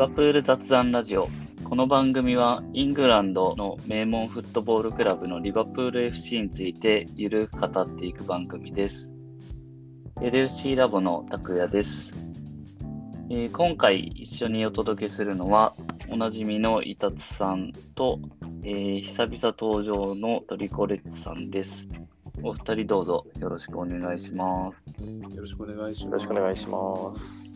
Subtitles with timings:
[0.00, 1.28] バプール雑談ラジオ。
[1.62, 9.10] この番組はイングランドの名門フットボールクラブのリバプール FC についてゆるく語っていく番組です。
[10.22, 12.14] LFC ラボの拓也です、
[13.28, 15.74] えー今回一緒にお届けするのは
[16.08, 18.20] おなじみのイタツさんと、
[18.62, 21.86] えー久々登場のトリコレッツさんです。
[22.42, 24.82] お二人どうぞよろしくお願いします。
[24.98, 26.10] よろしくお願いします。
[26.10, 27.50] よろしくお願いします。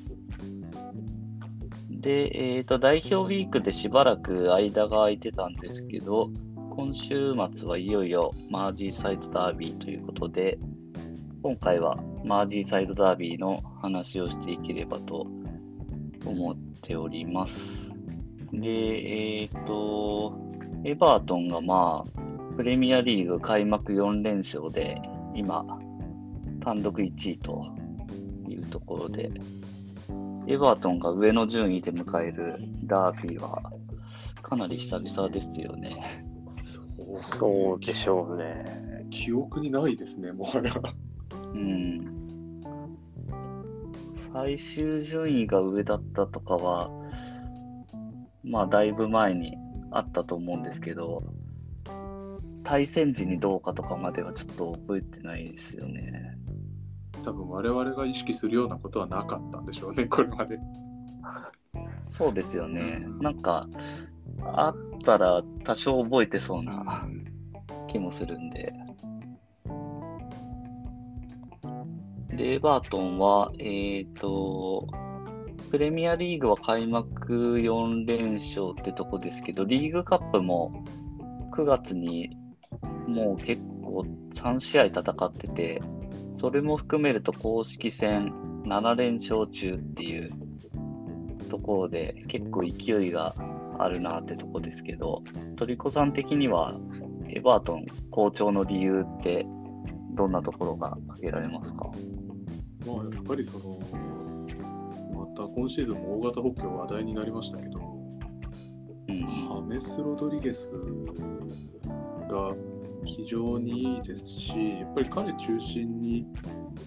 [2.04, 6.30] で、えっ、と、代表ウィークでしばらく間が空いてたんですけど、
[6.77, 10.58] 今週末はいよいよマージーサイドダービーということで、
[11.42, 15.27] 今回はマージーサイドダービーの話をしていければと
[16.27, 17.90] 思っております。
[18.52, 20.38] で、えっ、と、
[20.84, 25.00] エバートンがまあ、プレミアリーグ開幕4連勝で、
[25.34, 25.64] 今、
[26.60, 27.64] 単独1位と
[28.46, 29.30] いうところで、
[30.47, 33.73] エバートンが上の順位で迎えるダービーは
[34.42, 36.25] かなり久々ですよね。
[37.34, 39.06] そうでしょうね。
[39.11, 40.73] 記憶にないですね、もはや。
[41.55, 42.14] うん。
[44.33, 46.91] 最終順位が上だったとかは、
[48.42, 49.56] まあだいぶ前に
[49.91, 51.23] あったと思うんですけど、
[52.64, 56.36] 対戦時にどうかとかまではちょっと覚えてないですよね。
[57.25, 60.58] 多分我々が意識するようなことはなかったんでしょうね、 これまで。
[62.00, 63.06] そうですよね。
[63.20, 63.67] なんか、
[64.42, 67.08] あったら多少覚えてそうな
[67.89, 68.72] 気もするんで。
[72.36, 74.86] で、エバートンは、えっ、と、
[75.70, 80.84] プレミアリーグは開幕4連勝ってとこですけど、リーグカップも
[81.52, 82.36] 9月に
[83.08, 85.83] もう結構3試合戦ってて、
[86.36, 88.32] それも含めると公式戦
[88.64, 90.32] 7連勝中っていう
[91.48, 93.34] ところで結構勢いが
[93.78, 95.23] あるなってとこですけど、
[95.56, 96.77] トリコさん的には
[97.28, 99.46] エバートン好調の理由って
[100.14, 101.90] どんなところが挙げられますか？
[102.86, 103.78] まあ、やっぱりその、
[105.12, 107.80] また今シーズンも大型補強話題になりましたけど、
[109.08, 109.18] うん。
[109.23, 110.70] ハメス・ロドリゲス
[112.28, 112.55] が
[113.05, 114.51] 非常にいいですし、
[114.81, 116.27] やっぱり彼中心に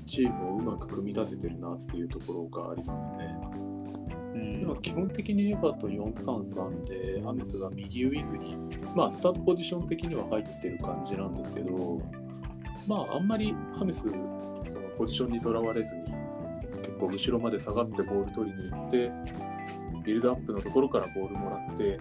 [0.06, 3.38] チームをうまく組み立ててるなっていうところがありますね。
[4.36, 8.56] うん基本的にエバートン433で、ハメスが右ウィングに、
[8.96, 12.02] まあ、スタートポジション的には入ってる感じなんですけど、
[12.88, 16.04] まあ、あんまりハメス、そのポジションにとらわれずに、
[16.84, 19.12] 結構後ろまで下がってボール取りに行って、
[20.06, 21.98] ビルドアップのところからボールもらって、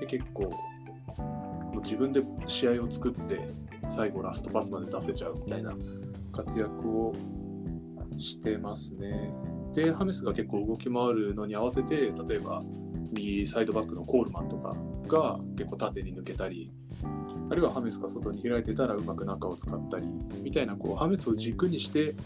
[0.00, 0.50] で結構、
[1.78, 3.40] もう自分で試合を作って、
[3.88, 5.76] 最後ラストパスまで出せちゃうみたいな
[6.32, 7.12] 活躍を
[8.18, 9.32] してますね。
[9.74, 12.62] で、ハメスが結構動き回るのに合わせて、例えば
[13.12, 14.74] 右サイドバックのコールマンとか
[15.06, 16.72] が結構縦に抜けたり、
[17.48, 20.08] あるいはハメスが外に開いてたらうまく中を使ったり、
[20.42, 22.16] みたいなこうハメスを軸にして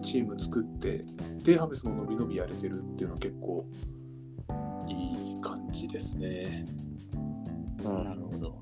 [0.00, 1.04] チーム作って、
[1.42, 3.66] で、ハメスも伸び伸びやれてるっていうのは結構
[4.86, 6.66] いい感じですね。
[7.84, 8.58] うんなるほど。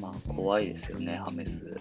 [0.00, 1.76] まあ怖いですよね、ハメス。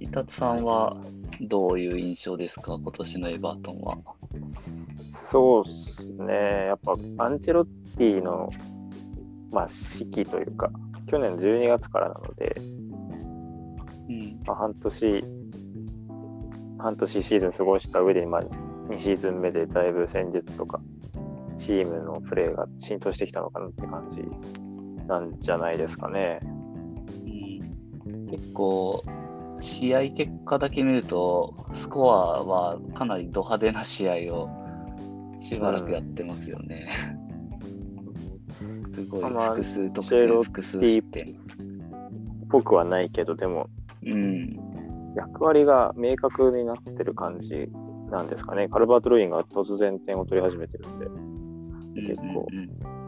[0.00, 0.96] イタツさんは
[1.40, 3.98] どういう印象ですか、今年のエバートンは。
[5.10, 6.66] そうっすね。
[6.66, 6.92] やっぱ
[7.24, 7.64] アンチェロッ
[7.96, 8.50] ティの、
[9.50, 9.68] まあ、
[9.98, 10.70] 指揮というか、
[11.06, 12.54] 去年12月からなので、
[14.08, 14.40] うん。
[14.46, 15.24] まあ、半年、
[16.78, 20.80] 半年シーズン過ごした上で、まあ、2シーズン目でだいぶ戦術とか、
[21.56, 24.22] チームのプレーが浸透してきたのかなって感じ
[25.06, 26.40] なんじゃないですかね。
[26.42, 26.46] う
[28.10, 29.02] ん結構、
[29.60, 34.48] 試合結果だけ見ると、スコアはかなりド派手な試合を
[35.40, 36.88] しばらくやってますよね。
[38.92, 41.34] すごいまあ複数得点、複数失点。
[42.48, 43.68] 僕はないけど、でも、
[44.04, 44.56] うん。
[45.16, 47.68] 役割が明確になってる感じ
[48.10, 48.68] なんですかね。
[48.68, 50.98] カルバート・ルインが突然点を取り始めてるん
[51.94, 53.03] で、結構うんうん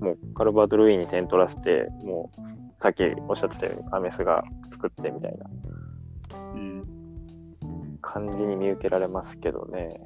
[0.00, 5.46] もうカルバート・ルインに点取らせて、もうさっきおっしゃってたようにアメスが作ってみたいな
[6.54, 10.00] うん感じに見受けられますけどね。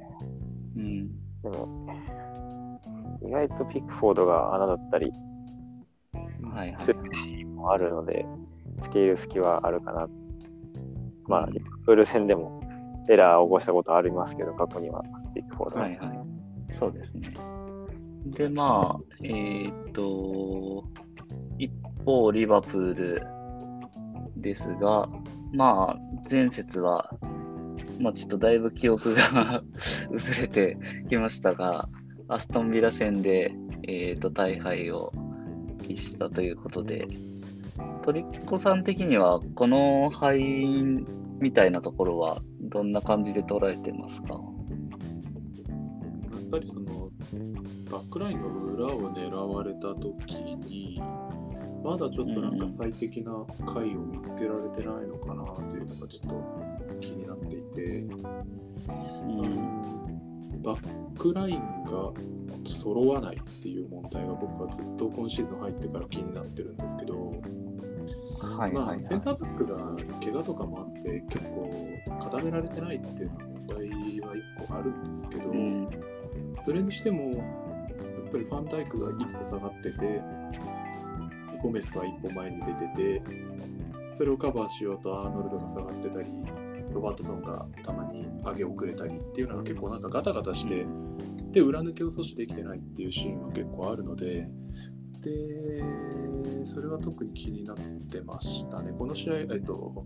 [0.75, 1.09] うん
[1.43, 1.87] でも、
[3.23, 5.11] 意外とピックフォードが穴だったり
[6.77, 8.25] するシーンもあるので、
[8.81, 10.07] スケール隙はあるかな。
[11.27, 12.61] まあ、リバプール戦でも
[13.09, 15.03] エラーを起こしたことはありますけど、過去には
[15.33, 15.83] ピックフォードは。
[15.83, 16.73] はいはい。
[16.73, 17.33] そうですね。
[18.25, 20.83] で、まあ、えーっと、
[21.57, 21.71] 一
[22.05, 23.23] 方、リバプール
[24.37, 25.09] ですが、
[25.53, 25.97] まあ、
[26.29, 27.09] 前節は、
[27.99, 29.63] まあ、ちょっとだいぶ記憶が
[30.11, 30.77] 薄れて
[31.09, 31.89] きましたが、
[32.27, 33.53] アストンビラ戦で、
[33.87, 35.11] えー、と大敗を
[35.79, 37.07] 喫したということで、
[38.03, 41.05] トリッコさん的には、この敗因
[41.39, 44.33] みたいなところは、どんな感じで捉えてますか？
[44.33, 44.43] やっ
[46.51, 47.09] ぱりその
[47.91, 51.01] バックラインの裏を狙われた時に
[51.83, 53.33] まだちょっとなんか最適な
[53.65, 58.13] 回を見つけられてないのかなというのがちょっと気になっていて、う
[59.45, 60.61] ん。
[60.61, 62.11] バックラインが
[62.65, 67.31] 揃わないっていう問題が僕はずっと今シーズン入ってから気になってるんですけど、
[68.39, 69.77] はいはい、まあ、センターバックが
[70.21, 71.73] 怪我とかもあって結構
[72.21, 73.77] 固められてないっていうのは問題
[74.21, 75.89] は1個あるんですけど、うん。
[76.61, 77.31] それにしても
[78.31, 80.21] ぱりファンダイクが1個下がってて
[81.61, 83.23] ゴメスが1歩前に出てて
[84.13, 86.27] それをカバーしようとアーノルドが下がってたり
[86.93, 90.85] ロバートソンがたまに上げ遅れたりっていうのが結構なんかガタガタして、
[91.51, 94.47] で裏抜けを阻止できてないっていうシーンが結構あるので
[95.21, 95.83] で
[96.65, 97.77] それは特に気になっ
[98.09, 98.93] てましたね。
[98.97, 100.05] この試合、えっと、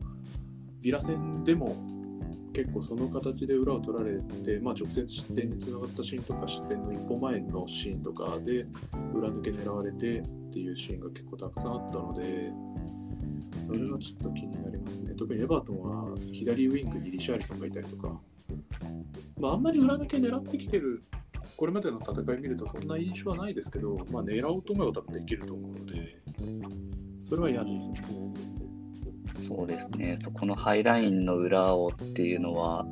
[0.81, 1.75] ビラ戦でも
[2.55, 8.65] 結構その形で裏を取られて、まあ、直接失点につながったシーンとか失点の一歩前のシーンとかで
[9.13, 12.53] 裏抜け狙われてっていうシーンが結構たくさんあったので
[13.59, 18.21] それはちょっと気になりますね特にエバートンは左ウイングにリシャーリソンがいたりとか、
[19.37, 21.03] まあ、あんまり裏抜け狙ってきてる
[21.57, 26.19] これまでの戦い見るとそんな印象はないですけど、まあ、狙おうと思えば多分できると思うので
[27.19, 28.01] それは嫌ですね。
[29.47, 32.83] そうですね、そこのハイラインの裏をっていうのは、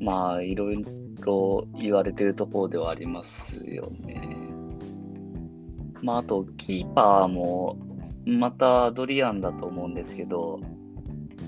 [0.00, 0.84] まあ、いろい
[1.20, 4.36] ろ言われてるところではありますよね。
[6.02, 7.76] まあ、あと、キーパーも、
[8.24, 10.60] またドリアンだと思うんですけど、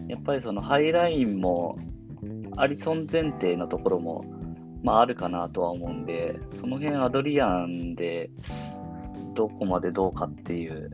[0.08, 1.78] やっぱりそのハイラインも、
[2.56, 4.24] アリソン前提のところも、
[4.82, 8.30] まあ、あるかなとは思うんで、その辺アドリアンで、
[9.34, 10.90] どこまでどうかっていう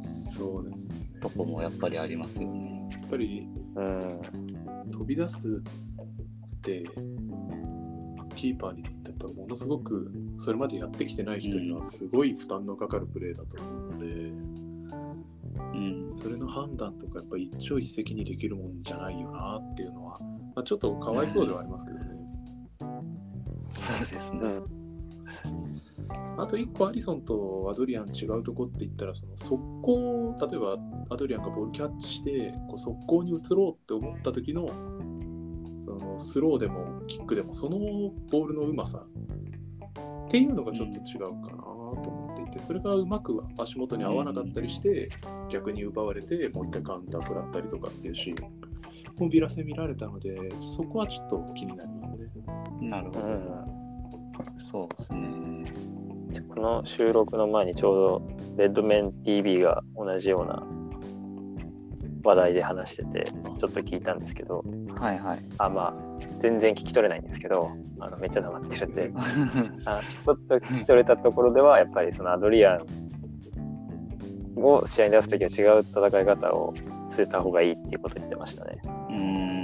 [0.00, 1.10] そうですね。
[1.20, 2.88] とこもやっぱりありますよね。
[2.92, 4.20] やっぱりうん。
[4.90, 5.62] 飛び出す
[6.58, 6.84] って
[8.36, 14.06] キーパーにとってやっぱものすごくそれまでやってきてない人にはすごい負担のかかるプレーだと思うので、
[15.74, 16.12] うん。
[16.12, 20.18] それの判断とかやっぱ一朝一夕にできるもんじゃないよなっていうのは、
[20.54, 22.06] まあ、ちょっとかわいそうではありますけどね。
[23.70, 24.40] そうですね。
[24.40, 24.75] うん。
[26.38, 30.76] あと一個アリソンとアドリアン違うとこって言ったらその速攻例えば
[31.10, 37.78] アドリアンがボールキャッチしてこう速攻に移ろうって思った時のそのスローでもキックでもその
[38.30, 39.04] ボールのうまさ
[40.26, 41.62] っていうのがちょっと違うかな
[42.02, 45.10] と思っていてそれがうまく足元に合わなかったりして
[45.50, 48.66] 逆に奪われてもう一回カウンター食らったりとかっていうシーン
[49.18, 50.36] もビラ戦見られたので
[50.76, 52.26] そこはちょっと気になりますね。
[52.80, 53.86] なるほど。
[54.62, 55.95] そうですね。
[56.42, 58.20] この収録の前にちょう
[58.56, 60.62] どレッドメン TV が同じような
[62.22, 64.64] 話題で話しててちょっと聞いたんですけど
[64.98, 65.38] はいはい。
[65.58, 65.94] あまあ
[66.40, 69.12] 全然聞き取れないんですけどあのめっちゃ黙ってるんで
[69.86, 72.86] あちょっと聞き取れたところではやっぱりそのアドリアン
[74.56, 76.74] を試合に出すときは違う戦い方を
[77.08, 78.78] するた方がいいっていうことを言ってましたね。
[78.84, 79.56] うーん。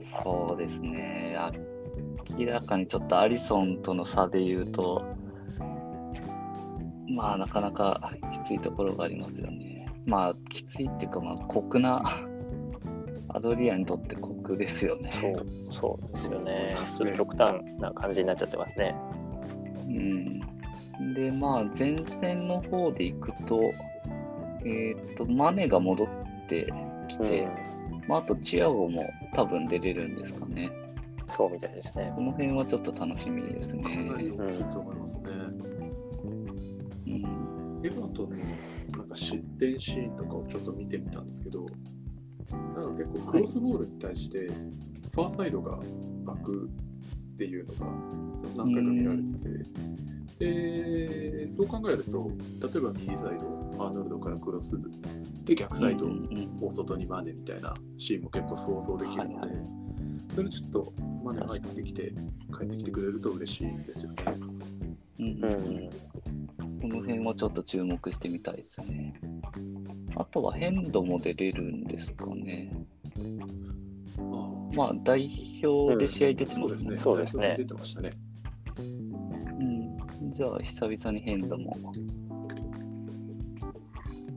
[0.00, 1.36] そうですね。
[2.38, 5.04] 明らかにちょっとアリソンとの差で言うと、
[7.08, 8.12] まあなかなか
[8.44, 9.86] きついところがありますよね。
[10.06, 12.02] まあきついっていうか、まあ酷な、
[13.28, 15.10] アドリアンにとって酷ですよね。
[15.12, 16.76] そうそうですよね。
[16.96, 18.94] ちょっと極端な感じになっちゃってますね。
[19.86, 20.40] うん。
[21.14, 23.60] で、まあ前線の方で行くと、
[24.64, 26.08] えっ、と、マネが戻っ
[26.48, 26.72] て
[27.08, 27.48] きて、
[28.06, 30.70] まあ、あとチアゴも多分出れるんですかね。
[31.30, 32.12] そうみたいですね。
[32.14, 33.82] この辺はちょっと楽しみですね。
[33.82, 35.30] かなり大きいと思いますね。
[37.06, 38.36] うん、エバートンの
[38.98, 41.66] なんか失点シーンとかをちょっと見てみたんですけど、
[42.74, 45.78] なんか結構クロスボールに対してファーサイドが
[46.26, 46.68] 開く
[47.34, 47.86] っていうのが
[48.56, 49.34] 何回か見られて
[50.38, 52.30] て、でそう考えると、
[52.62, 53.46] 例えば右サイド、
[53.84, 54.78] アーノルドからクロス
[55.44, 59.62] で逆サイド、うんうん大外にマネみたいなシーンも結構想像できるので、はいは
[60.34, 62.12] それちょっとマネ入ってきて、
[62.56, 64.24] 帰ってきてくれると嬉しいですよね。
[65.18, 65.90] うんううんん
[66.80, 69.14] この辺もちょっと注目してみたいですね。
[70.16, 72.72] あとはヘンドも出れるんですかね。
[74.18, 74.22] あ
[74.74, 75.30] まあ代
[75.62, 76.68] 表で試合出あてますね。
[76.68, 76.96] そうですね。
[76.96, 78.12] そうですね出てましたね。
[78.78, 81.76] うん、じゃあ久々にヘンドも。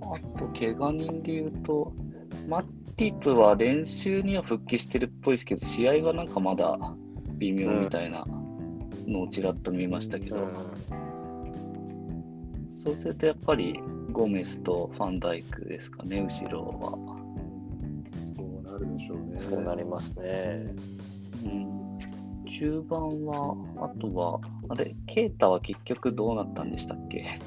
[0.02, 1.94] あと、怪我人で言うと、
[2.48, 6.80] マッティプは練習には復帰してるっぽいですけど、試合はなんかまだ
[7.34, 8.24] 微妙みたいな
[9.06, 10.54] のをちらっと見ましたけど、うん。
[12.74, 13.78] そうするとやっぱり
[14.14, 16.92] ゴメスとファンダイクですかね、後ろは。
[18.38, 19.36] そうなるでしょうね。
[19.38, 20.74] そうなりますね。
[21.44, 22.00] うん、
[22.46, 27.38] 中盤は、あとは、あれ、ケイタは結局どうなったんでしたっけ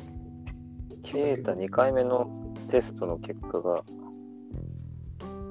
[1.02, 2.28] ケイタ2回目の
[2.68, 3.84] テストの結果が、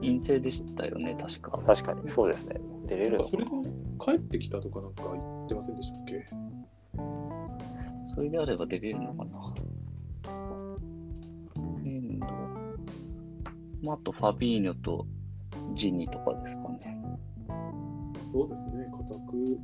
[0.05, 1.57] 陰性でしたよね、確か。
[1.65, 2.59] 確かにそうですね。
[2.85, 3.51] 出れるそれで
[3.99, 6.25] 帰ってきたとかなんか言ってませんでしたっけ？
[8.13, 9.55] それであれば出れるのかな。
[11.85, 12.25] エンド。
[13.83, 15.05] まあ、あとファビーニョと
[15.73, 17.01] ジニとかですかね。
[18.31, 19.59] そうですね、固く、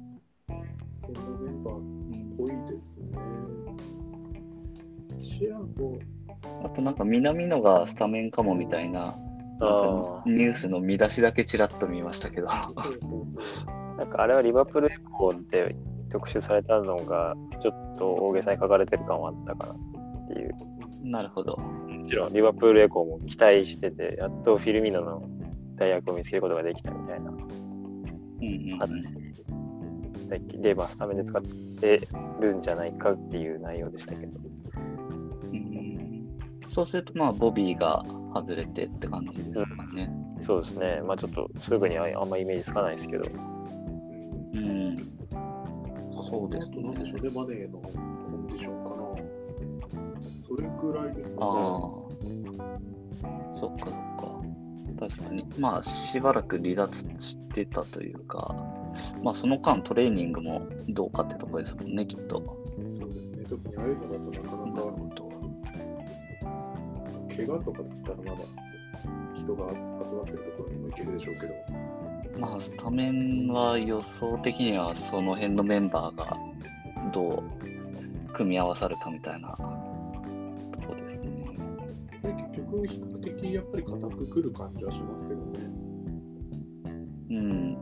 [1.03, 1.81] そんなメンバーっ
[2.37, 3.17] ぽいですね。
[5.19, 5.99] チアゴ、
[6.63, 9.17] あとなんか南野がスタメンかもみたいな、
[10.25, 12.47] ニュースの見出しだけちらっと見ましたけど。
[12.49, 12.71] あ、
[13.97, 15.75] なんかあれはリバプールエコーで
[16.11, 20.51] 特集されたのが、ちょっと大げさに書かれてる感はあったかなっていう。
[21.03, 21.57] なるほど。
[21.57, 25.23] もちろんリバプールエコーも期待してて、やっとフィルミノの
[25.75, 28.77] 大学を見つけることができたみたいなうんうん
[30.75, 32.07] まあ、スタメンで使って
[32.39, 34.50] るんじゃないかっていう内容でしたけど。
[36.71, 36.75] うんうん。
[36.75, 40.09] そうすると、まあ、ボビーが外れてって感じですかね。
[40.41, 41.01] そうですね。
[41.05, 43.25] まあちょっとすぐにはあんまイメージつかないですけど。
[44.53, 44.97] うん。
[46.29, 47.21] そうですあとなんでしょね。
[47.21, 50.29] うね、マネーのコンディションかな。
[50.29, 52.09] それぐらいですああよ
[53.59, 54.41] そっかそっか。
[54.99, 55.45] 確かに。
[55.57, 58.55] まあ、しばらく離脱してたというか、
[59.23, 62.39] まあ、その間トレーニングもどうかってとこですもんね、きっと。
[62.39, 62.45] ね。
[62.99, 65.20] そうですね、特にああいうのだとなかなか。
[67.35, 68.47] 怪我とかだったらまだ
[69.35, 69.69] 人が
[70.09, 76.37] 集まってるところにも行けるでしょうけど、まあ、スタメンは予想的にはその辺のメンバーが
[77.13, 79.63] どう組み合わさるかみたいなと
[80.87, 81.29] こですね。
[82.21, 85.81] これ結局比較的やっぱり硬くくる感じはしますけどね。
[87.29, 87.77] うん。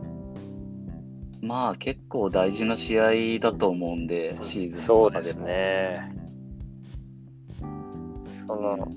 [1.41, 5.36] まあ、結構大事な試合だと思うんで、シーズンそうです。
[5.38, 6.13] ね。
[8.48, 8.88] その、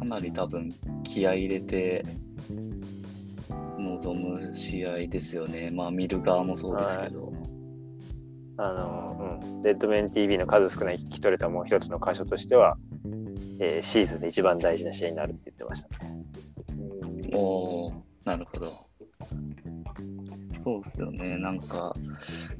[0.00, 2.04] かなり多分気合い入れて
[3.78, 5.70] 臨む試合ですよね。
[5.70, 7.32] まあ見る側もそうですけど。
[8.56, 12.76] あの、うん、デッドメン TV の数少ない聞き取れたもう一つの箇所としては、
[13.58, 16.24] えーシーズンで一番大事な試合になるって言ってましたね。
[17.32, 17.92] うんおお
[18.24, 18.72] なるほど。
[20.64, 21.38] そうですよね。
[21.38, 21.94] なんか、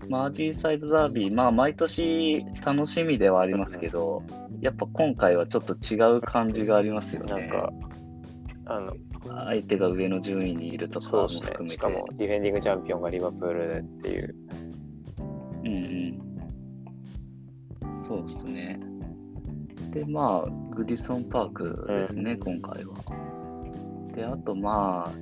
[0.09, 4.23] マージーサイドダービー、まあ毎年楽しみではありますけど、
[4.60, 7.32] やっぱ今回はちょっと違う感じがありますよね。
[7.32, 7.72] なんか、
[8.66, 8.94] あの、
[9.46, 11.28] 相手が上の順位にいるとかも。
[11.28, 11.68] 含めて。
[11.70, 14.34] しかも、ディフェンディングチャンピオンがリバプールでっていう。
[15.64, 15.76] うんう
[17.86, 18.04] ん。
[18.06, 18.80] そうですね。
[19.92, 22.94] で、まあ、グリソンパークですね、今回は。
[24.14, 25.12] で、あとまあ、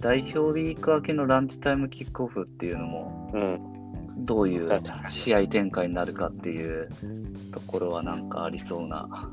[0.00, 3.67] 代表ウィーク明けのランチタイムキックオフっていうのも、うん。
[4.20, 4.66] どういう
[5.08, 6.88] 試合展開になるかっていう
[7.52, 9.32] ところはなんかありそうな。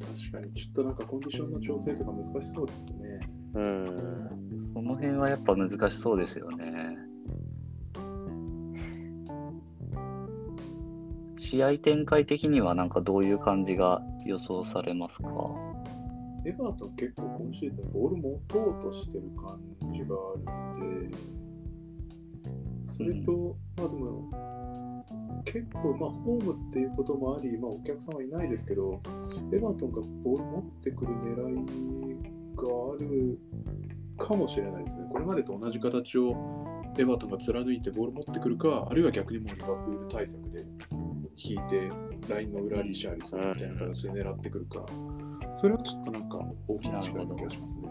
[0.00, 3.20] 確かに、ちょっとなんかコンディションの調整とか難しそうですね。
[3.54, 3.96] うん。
[4.74, 6.98] その辺はやっぱ難しそうですよね。
[11.38, 15.28] 試合展開的にはなんかどういう感じが予想されますか？
[16.44, 19.58] エバートン結構今シーズンボール持とうとしてる感
[19.92, 20.16] じが
[20.46, 21.16] あるんで、
[22.88, 24.30] それと、まあでも、
[25.44, 29.00] 結構、まあ、ホームっていうこともあり、まあ、お客さんはいないですけど、
[29.52, 31.54] エバートンがボール持ってくる狙い
[32.56, 33.38] がある
[34.18, 35.06] かもしれないですね。
[35.10, 36.34] これまでと同じ形を
[36.98, 40.66] エバートンが貫いてボール持ってくるか、あるいは逆にもうリバプール対策で
[41.36, 41.90] 引いて、
[42.28, 44.84] ラインの裏リシャーリソンみたいな形で狙ってくるか、
[45.52, 47.88] それはちょっとなんか大きな違いな気がしますね。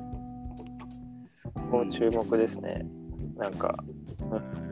[1.71, 2.85] こう注目ですね。
[3.37, 3.75] なんか、
[4.19, 4.66] うん、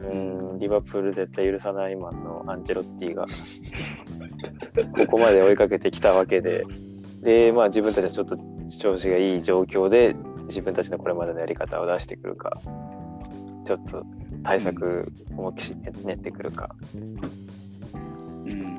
[0.59, 3.25] リバプール絶対許さないマンのアンチェロッティが、
[5.05, 6.65] ここまで追いかけてきたわけで、
[7.21, 8.37] で、まあ自分たちはちょっと
[8.79, 10.15] 調子がいい状況で、
[10.47, 12.61] 自分たちのこれまでのやり方を出してくるか、
[13.65, 14.05] ちょっと
[14.43, 16.75] 対策思いっきり練ってくるか。
[16.93, 16.97] う
[18.49, 18.75] ん、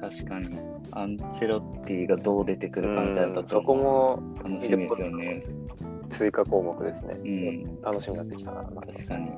[0.00, 0.58] 確かに。
[0.92, 5.42] アンチェロッティがどう出てくるかみたいなとこも楽しみですよね。
[6.08, 7.14] 追加項目ですね。
[7.22, 8.62] うん、楽しみになってきたな。
[8.64, 9.30] 確かに。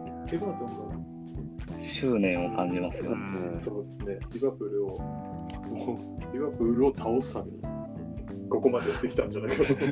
[1.79, 3.25] 執念を感じますよが、ね。
[3.53, 7.63] うんそうですね、リバプールを、もうリバプールを倒すために、
[8.49, 9.83] ここまでやってきたんじゃないかと思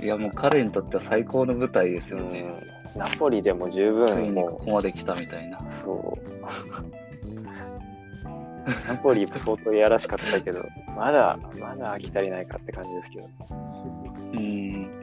[0.00, 2.54] いや、もう彼にとっては最高の舞台ですよね。
[2.96, 5.58] ナポリでも十つい分もにここまで来たみたいな。
[5.58, 6.30] う、そう。
[8.88, 10.64] ナポリ相当いやらしかったけど、
[10.96, 13.28] まだ、まだ飽き足りないかって感じですけど。
[14.32, 15.00] うーん。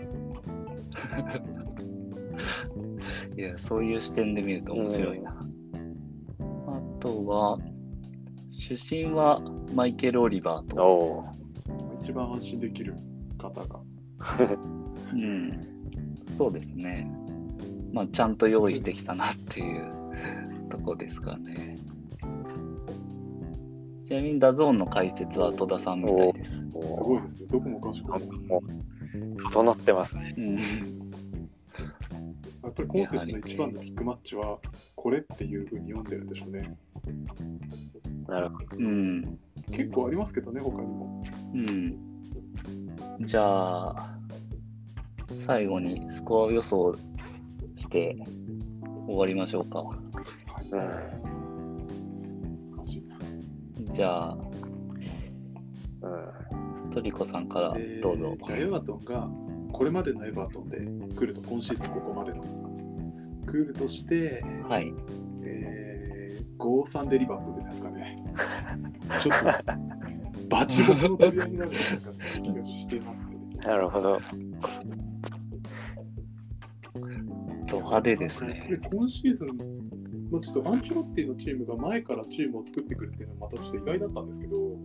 [3.37, 5.29] いや、そういう視点で見ると面白いな。
[5.29, 7.59] あとは、
[8.51, 9.39] 出身は
[9.75, 10.83] マイケル・オリバーおと。
[10.83, 11.25] お
[12.01, 12.95] 一番安心できる
[13.37, 13.79] 方が。
[15.13, 15.61] うん。
[16.35, 17.07] そうですね。
[17.93, 19.91] まあ、ちゃんと用意してきたなっていう
[20.71, 21.77] とこですかね。
[24.05, 26.55] ちなみに DAZN の解説は戸田さんみたいです。
[26.55, 26.95] ー。
[26.95, 27.47] すごいですね。
[27.51, 28.61] どこもかしこも
[29.37, 30.33] 整ってますね。
[30.37, 31.06] うん。
[32.83, 34.59] っぱり今節の一番のビッグマッチは、
[34.95, 36.77] これっていうふうに読んでるんでしょうね。
[38.27, 38.65] なるほど。
[38.77, 39.39] うん。
[39.71, 41.23] 結構ありますけどね、他にも。
[41.53, 41.97] うん。
[43.21, 44.17] じゃあ、
[45.45, 46.95] 最後にスコア予想
[47.77, 48.15] して
[49.07, 49.79] 終わりましょうか。
[49.79, 49.93] は
[53.85, 53.93] い。
[53.93, 54.37] じゃあ、
[56.01, 56.91] うん。
[56.91, 58.35] トリコさんからどうぞ。
[58.45, 59.29] じゃあ、エバートンが、
[59.71, 60.79] これまでのエバートンで
[61.15, 62.66] 来ると、今シーズンここまでの。
[63.47, 64.93] 来るとして、はい。
[65.43, 68.23] えー、5-3でリバプールですかね。
[69.23, 73.37] ちょっと、バチボコの取り合いになるんじゃないかって気がしていますね。
[73.63, 74.19] なるほど。
[77.67, 78.79] ド派手ですでね。
[78.91, 79.57] 今シーズン
[80.31, 84.77] のちょっとアンチェロッティのチームが前からチームを作ってくるっていうのはまたちょっと意外だったんですけど、やっ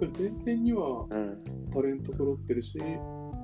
[0.00, 1.38] ぱり前線にはうん。
[1.72, 2.78] タレント揃ってるし、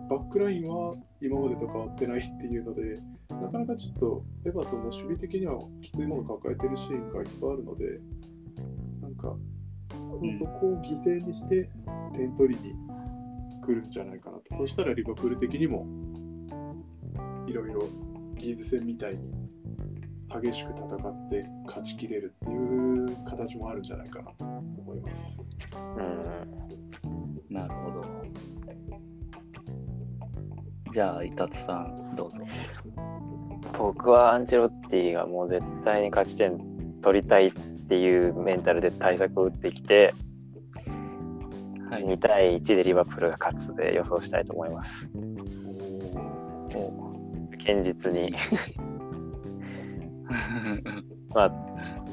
[0.08, 3.00] バックラインは今までと変わってないっていうので、
[3.30, 8.00] なかなかちょっとエバートンも守備的にはきついものを抱えてるシーンがいっぱいあるので、
[9.02, 11.68] なんか、んそこを犠牲にして
[12.14, 12.74] 点取りに
[13.62, 14.54] 来るんじゃないかなと。
[14.54, 15.86] そしたらリバプール的にも
[17.46, 17.88] いろいろ
[18.36, 19.48] リーズ戦みたいに
[20.28, 25.42] 激しく戦って勝ちきれるっていう形もあるんじゃないかなと思います。
[25.96, 27.54] うん。
[27.54, 28.04] なるほど。
[30.92, 32.38] じゃあ、イタツさん、どうぞ。
[33.76, 36.58] 僕はアンチェロッティがもう絶対に勝ち点
[37.02, 40.14] 取りたいっていうメンタルで対策を打ってきて、
[41.90, 42.04] はい。
[42.04, 45.10] 2対1でリバプールが勝つで予想したいと思います。
[46.74, 46.92] お
[47.58, 48.34] 堅実に。
[51.34, 51.50] まあ、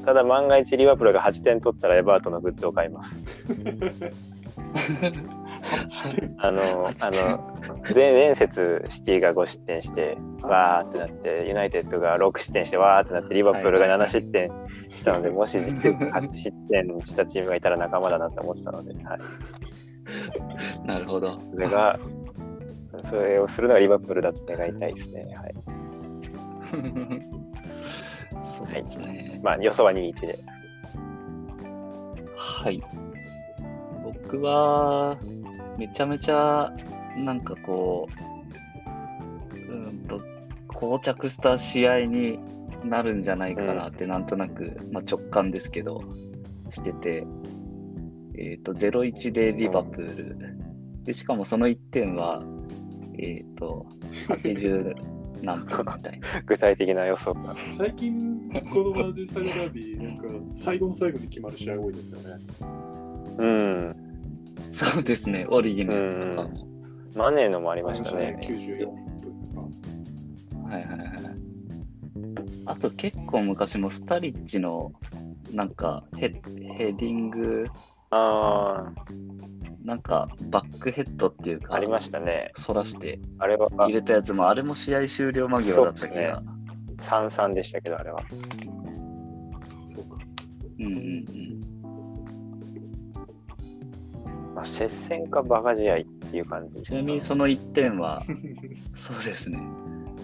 [0.04, 3.18] ただ万が一リバプールが8点取ったらエバートンのグッズを買います。
[6.38, 7.60] あの、あの、
[7.94, 14.50] 前前節シティが5失点して、わーってなって、ユナイテッドが6失点して、わーってなって、リバプールが7失点
[14.90, 21.40] したので、 もし8失点したチームがいたら仲間だなって思ってたので、はい、なるほど。
[21.40, 21.98] それが、
[23.02, 25.34] それをするのがリバプールだって願いたいですね。
[25.34, 25.54] はい、
[28.58, 29.40] そうですね。
[29.42, 30.38] まあ、予想は2-1で。
[32.36, 32.82] はい。
[34.26, 35.16] 僕は、
[35.78, 36.72] めちゃめちゃ、
[37.16, 38.08] なんかこ
[39.54, 40.20] う、うーんと、
[40.74, 42.40] 膠着した試合に
[42.84, 46.02] なるんじゃないかなって、なんとなく、まあ、直感ですけど、
[46.72, 47.24] してて、
[48.36, 50.36] えっ、と、0-1でリバプール。
[51.04, 52.42] で、しかもその1点は、
[53.18, 53.86] えっ、と、
[54.28, 54.92] 80
[55.42, 56.42] 何分みたいな。
[56.44, 57.54] 具体的な予想が。
[57.76, 60.24] 最近、このマージンサイドダービー、なんか
[60.56, 62.38] 最後の最後に決まる試合多いですよね。
[63.38, 64.05] うん。
[64.76, 66.68] そうですね、オリギのやつとかも。
[67.14, 68.38] マネーのもありましたね。
[68.42, 69.42] 94分
[70.50, 70.68] とか。
[70.68, 71.08] はいはいはい。
[72.66, 74.92] あと結構昔もスタリッチの
[75.50, 76.28] なんかヘ
[76.76, 77.66] ヘディング、
[78.10, 78.92] あ
[79.82, 82.52] なんかバックヘッドっていうあ、か、ありましたね。
[82.56, 86.42] そらしてあれは入れたやつも、あれも試合終了間際だった気が。
[86.98, 88.20] 3-3でしたけど、あれは。
[89.86, 90.18] そうか。
[90.78, 91.75] うんうんうん。
[94.56, 98.22] まあ、接戦かバカ試合っていう感じでちなみにその1点は、
[98.94, 99.60] そうですね。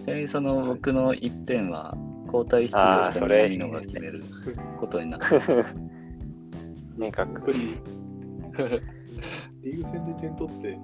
[0.04, 4.24] ちなみにその僕の1点は、交代出場したあーそれ南野が決める
[4.80, 5.26] ことになって
[6.96, 7.52] 明確。
[7.52, 10.78] リーグ戦で点取って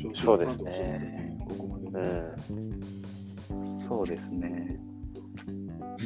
[0.00, 1.88] 調子をつかんでほしいですよね、ここまで。
[1.88, 1.90] う
[3.56, 3.78] ん。
[3.88, 4.78] そうですね。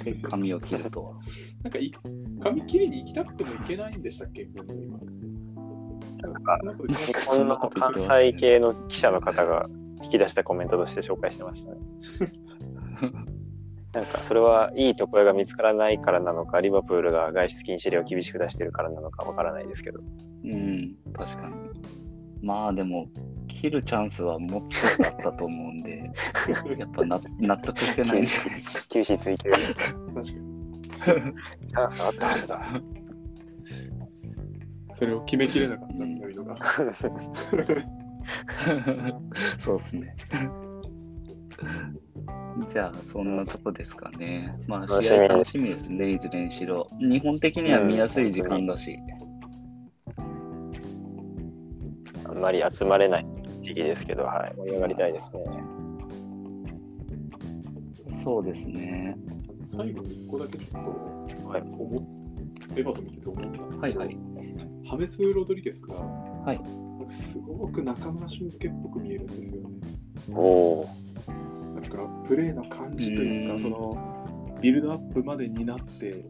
[0.03, 1.15] で、髪を切ると。
[1.63, 1.93] なんかい、
[2.41, 4.65] 髪切りに行きたくても行けないんでしたっけ、今。
[6.23, 9.67] なんか、日本の関西系の記者の方が
[10.03, 11.79] 引き出したコメントとして紹介してましたね。
[13.95, 20.01] なんか、それはいいところが見つからないからなのか、リバプールが外出禁止令を厳しく出してるからなのかわからないですけど。
[20.45, 21.55] うん、確かに。
[22.43, 23.09] まあでも、
[23.49, 24.63] 切るチャンスはもっ
[24.99, 26.11] とあったと思うんで、
[26.79, 28.87] やっぱな納得してないんじゃないですか。
[28.91, 29.51] 休止追求。
[29.51, 29.71] 確か
[30.21, 30.29] に。
[31.69, 32.81] チャンスあったはずだ。
[34.95, 36.57] それを決めきれなかった南野が。
[39.59, 40.17] そうっすね。
[42.69, 44.57] じゃあ、そんなとこですかね。
[44.67, 46.87] まあ、試合楽しみですね、いずれにしろ。
[47.01, 48.97] 日本的には見やすい時間だし。
[52.25, 53.27] あんまり集まれない
[53.63, 55.43] 時期ですけど、はい、盛り上がりたいですね。
[58.23, 59.17] そうですね。
[59.65, 60.83] 最後に1個だけちょっ
[61.43, 62.25] と、はい思っ
[62.77, 64.74] エヴァと見てて思ったんですけど、はいはい。
[64.95, 66.61] ハメス・ロドリゲスが、はい
[66.99, 69.69] なんかすごく中村俊輔っぽく見えるんですよね。
[70.33, 70.89] おお。
[71.75, 76.23] なんかプレーの感じというか、うんそのビルドアップまでになって、で、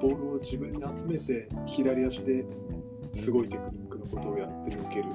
[0.00, 2.44] ボールを自分に集めて、左足で
[3.14, 5.06] すごいテクニックのことをやって抜ける。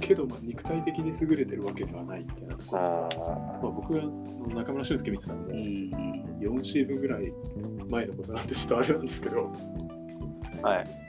[0.00, 2.82] けど、まあ、肉体的に優れてるわけではないみたいなところ。
[2.82, 3.08] あ
[3.62, 4.02] まあ、僕が
[4.54, 5.90] 中村俊輔見てたんうで、ん。
[6.40, 7.30] 4シーズンぐらい
[7.90, 11.01] 前のことなんでちょっとあれなんですけど、ーはい。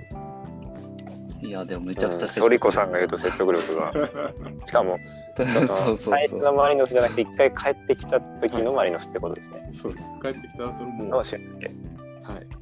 [1.43, 3.91] いや、でもめちゃくちゃトリコさんが言うと説得力が。
[4.65, 4.97] しかも、
[5.97, 9.67] 最初のマリノスじゃなくて、一回帰ってきた時のマリノスってことですね。
[9.71, 10.03] そうです。
[10.21, 11.27] 帰ってきた後のもう、のはい。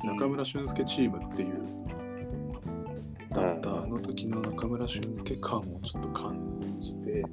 [0.03, 1.49] 中村俊輔チームっていう、
[3.29, 7.23] だったあの時の中村俊輔感をちょっと感じて、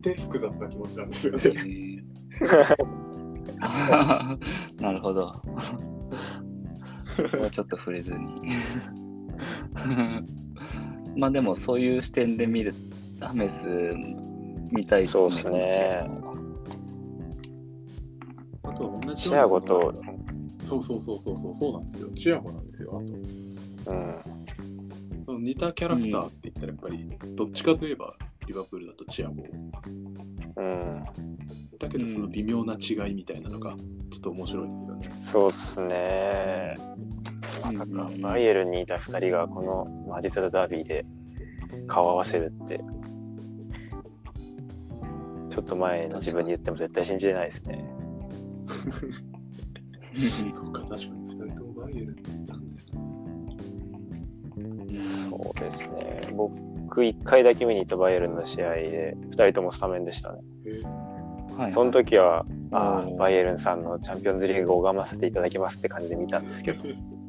[0.00, 2.02] で、複雑な気持ちなんですよね。
[4.80, 5.34] なるほど。
[7.16, 8.40] そこはちょっと触れずに。
[11.16, 12.74] まあでもそういう視点で見る
[13.20, 13.64] ハメス
[14.70, 16.08] 見たいですそうっすね
[18.62, 19.92] あとは同じチアゴと、
[20.60, 22.08] そうそうそうそうそうそうなんですよ。
[22.10, 23.02] チアゴなんですよ。
[23.02, 23.14] あと
[23.90, 24.14] うん、
[25.26, 28.14] その似たキャラクターって言ったらやっぱり、どっちかといえば
[28.46, 29.44] リバプールだとチアゴ。
[30.56, 31.02] うん、
[31.78, 33.74] だけどその微妙な違いみたいなのが
[34.10, 35.10] ちょっと面白いですよね。
[35.20, 36.74] そうっすね。
[37.62, 41.04] まさかバイエルンにいた2人がこのマジサルダービーで
[41.86, 42.82] 顔合わせるって、
[45.50, 47.84] ちょっと前の自分に言っても絶対信じれないですね。
[50.50, 51.02] そうか、確かに
[51.36, 52.70] 2人ともバイエルンなんで
[54.98, 55.30] すよ。
[55.30, 56.28] そうですね。
[56.34, 60.40] 僕、1回だけ見に行ったバイエルンの試合で、2人ともスタメンでしたね。
[61.70, 66.84] その時は、あ、バイエルンさんのチャンピオンズリーグを拝ませていただきますって感じで見たんですけど、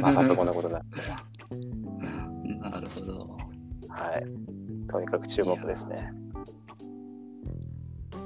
[0.00, 0.82] まさかこんなことない。
[2.60, 3.38] なるほど。
[3.88, 4.88] はい。
[4.88, 6.12] とにかく注目ですね。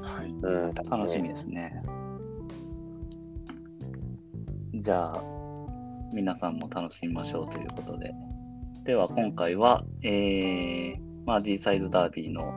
[0.03, 0.31] はい。
[0.31, 1.83] うん、楽しみですね。
[4.75, 5.25] じゃあ、
[6.13, 8.13] 皆さんも楽しみましょうということで。
[8.85, 12.53] では、今回は、えー、マージーサイドダービーの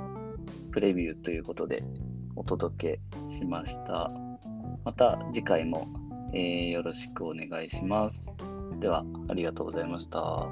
[0.72, 1.84] プレビューということで
[2.36, 4.10] お届けしました。
[4.84, 5.88] また次回も、
[6.36, 8.30] えーよろしくお願いします。
[8.80, 10.48] では、ありがとうございました。